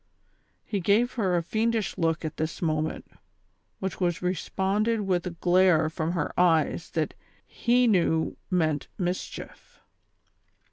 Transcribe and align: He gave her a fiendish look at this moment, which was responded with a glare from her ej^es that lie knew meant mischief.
He 0.65 0.79
gave 0.79 1.13
her 1.13 1.37
a 1.37 1.43
fiendish 1.43 1.95
look 1.95 2.25
at 2.25 2.37
this 2.37 2.59
moment, 2.59 3.05
which 3.77 4.01
was 4.01 4.19
responded 4.23 5.01
with 5.01 5.27
a 5.27 5.37
glare 5.37 5.91
from 5.91 6.13
her 6.13 6.33
ej^es 6.39 6.91
that 6.93 7.13
lie 7.67 7.85
knew 7.85 8.35
meant 8.49 8.87
mischief. 8.97 9.79